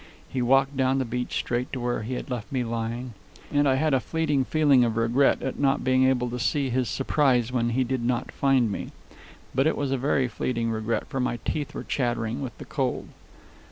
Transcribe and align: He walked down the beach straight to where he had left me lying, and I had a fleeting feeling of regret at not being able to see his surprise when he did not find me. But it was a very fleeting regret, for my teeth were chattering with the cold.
He 0.29 0.41
walked 0.41 0.75
down 0.75 0.97
the 0.97 1.05
beach 1.05 1.35
straight 1.35 1.71
to 1.73 1.79
where 1.79 2.01
he 2.01 2.15
had 2.15 2.31
left 2.31 2.51
me 2.51 2.63
lying, 2.63 3.13
and 3.53 3.69
I 3.69 3.75
had 3.75 3.93
a 3.93 3.99
fleeting 3.99 4.45
feeling 4.45 4.83
of 4.83 4.97
regret 4.97 5.43
at 5.43 5.59
not 5.59 5.83
being 5.83 6.05
able 6.07 6.27
to 6.31 6.39
see 6.39 6.71
his 6.71 6.89
surprise 6.89 7.51
when 7.51 7.69
he 7.69 7.83
did 7.83 8.03
not 8.03 8.31
find 8.31 8.71
me. 8.71 8.87
But 9.53 9.67
it 9.67 9.77
was 9.77 9.91
a 9.91 9.97
very 9.99 10.27
fleeting 10.27 10.71
regret, 10.71 11.05
for 11.05 11.19
my 11.19 11.37
teeth 11.45 11.75
were 11.75 11.83
chattering 11.83 12.41
with 12.41 12.57
the 12.57 12.65
cold. 12.65 13.09